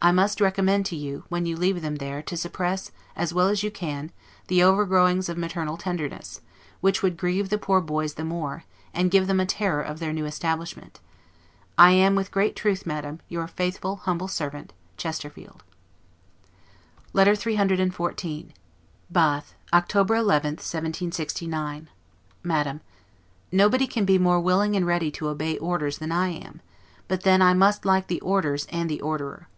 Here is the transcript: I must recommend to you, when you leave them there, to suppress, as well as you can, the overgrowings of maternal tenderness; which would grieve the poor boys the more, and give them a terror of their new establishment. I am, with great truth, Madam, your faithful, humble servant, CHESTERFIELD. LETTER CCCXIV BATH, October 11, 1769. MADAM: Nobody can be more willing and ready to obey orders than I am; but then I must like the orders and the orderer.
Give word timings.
I 0.00 0.12
must 0.12 0.40
recommend 0.40 0.86
to 0.86 0.96
you, 0.96 1.24
when 1.28 1.44
you 1.44 1.56
leave 1.56 1.82
them 1.82 1.96
there, 1.96 2.22
to 2.22 2.36
suppress, 2.36 2.92
as 3.16 3.34
well 3.34 3.48
as 3.48 3.64
you 3.64 3.70
can, 3.72 4.12
the 4.46 4.62
overgrowings 4.62 5.28
of 5.28 5.36
maternal 5.36 5.76
tenderness; 5.76 6.40
which 6.80 7.02
would 7.02 7.16
grieve 7.16 7.48
the 7.48 7.58
poor 7.58 7.80
boys 7.80 8.14
the 8.14 8.24
more, 8.24 8.62
and 8.94 9.10
give 9.10 9.26
them 9.26 9.40
a 9.40 9.44
terror 9.44 9.82
of 9.82 9.98
their 9.98 10.12
new 10.12 10.24
establishment. 10.24 11.00
I 11.76 11.90
am, 11.90 12.14
with 12.14 12.30
great 12.30 12.54
truth, 12.54 12.86
Madam, 12.86 13.18
your 13.28 13.48
faithful, 13.48 13.96
humble 13.96 14.28
servant, 14.28 14.72
CHESTERFIELD. 14.98 15.64
LETTER 17.12 17.32
CCCXIV 17.32 18.50
BATH, 19.10 19.54
October 19.72 20.14
11, 20.14 20.50
1769. 20.58 21.88
MADAM: 22.44 22.80
Nobody 23.50 23.88
can 23.88 24.04
be 24.04 24.16
more 24.16 24.38
willing 24.40 24.76
and 24.76 24.86
ready 24.86 25.10
to 25.10 25.26
obey 25.28 25.58
orders 25.58 25.98
than 25.98 26.12
I 26.12 26.28
am; 26.28 26.60
but 27.08 27.24
then 27.24 27.42
I 27.42 27.52
must 27.52 27.84
like 27.84 28.06
the 28.06 28.20
orders 28.20 28.64
and 28.70 28.88
the 28.88 29.00
orderer. 29.00 29.48